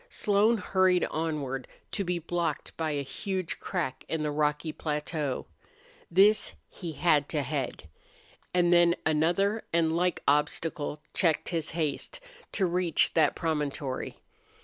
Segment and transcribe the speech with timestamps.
[0.09, 5.45] Slone hurried onward, to be blocked by a huge crack in the rocky plateau.
[6.09, 7.87] This he had to head.
[8.51, 12.19] And then another and like obstacle checked his haste
[12.53, 14.17] to reach that promontory.